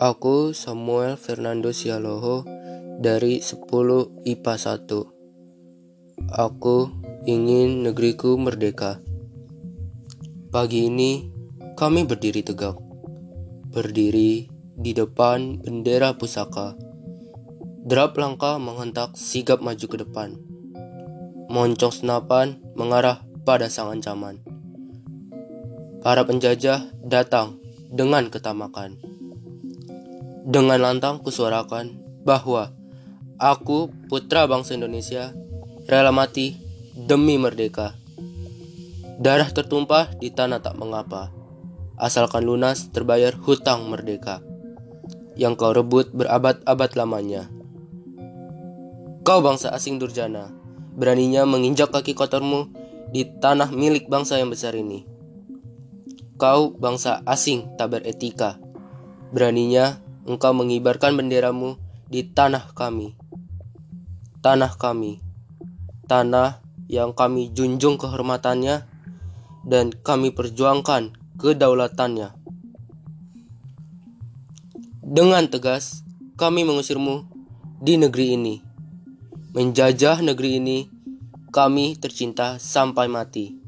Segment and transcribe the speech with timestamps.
[0.00, 2.48] Aku Samuel Fernando Sialoho
[3.04, 3.68] dari 10
[4.24, 6.32] IPA 1.
[6.40, 6.88] Aku
[7.28, 8.96] ingin negeriku merdeka.
[10.48, 11.28] Pagi ini
[11.76, 12.80] kami berdiri tegak.
[13.76, 16.80] Berdiri di depan bendera pusaka.
[17.84, 20.40] Derap langkah menghentak sigap maju ke depan.
[21.52, 24.40] Moncong senapan mengarah pada sang ancaman.
[26.00, 27.60] Para penjajah datang
[27.92, 29.09] dengan ketamakan.
[30.44, 32.72] Dengan lantang kusuarakan bahwa
[33.36, 35.32] aku putra bangsa Indonesia
[35.88, 36.56] rela mati
[36.96, 37.96] demi merdeka.
[39.20, 41.28] Darah tertumpah di tanah tak mengapa,
[42.00, 44.40] asalkan lunas terbayar hutang merdeka
[45.40, 47.48] yang kau rebut berabad-abad lamanya.
[49.24, 50.52] Kau bangsa asing durjana,
[50.96, 52.72] beraninya menginjak kaki kotormu
[53.12, 55.04] di tanah milik bangsa yang besar ini.
[56.40, 58.56] Kau bangsa asing tak beretika.
[59.30, 60.00] Beraninya
[60.30, 61.74] engkau mengibarkan benderamu
[62.06, 63.18] di tanah kami.
[64.38, 65.18] Tanah kami.
[66.06, 68.86] Tanah yang kami junjung kehormatannya
[69.66, 72.34] dan kami perjuangkan kedaulatannya.
[75.10, 76.06] Dengan tegas,
[76.38, 77.26] kami mengusirmu
[77.82, 78.56] di negeri ini.
[79.50, 80.78] Menjajah negeri ini,
[81.50, 83.58] kami tercinta sampai mati.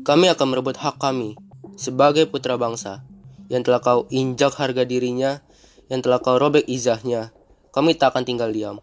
[0.00, 1.36] Kami akan merebut hak kami
[1.76, 3.04] sebagai putra bangsa
[3.52, 5.44] yang telah kau injak harga dirinya,
[5.86, 7.30] yang telah kau robek izahnya,
[7.70, 8.82] kami tak akan tinggal diam.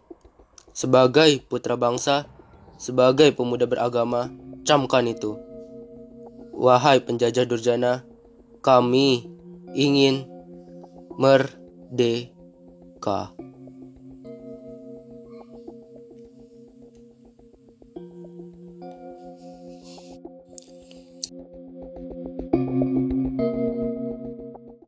[0.74, 2.26] Sebagai putra bangsa,
[2.80, 4.32] sebagai pemuda beragama,
[4.66, 5.38] camkan itu.
[6.54, 8.02] Wahai penjajah durjana,
[8.64, 9.28] kami
[9.74, 10.26] ingin
[11.14, 12.24] merdeka.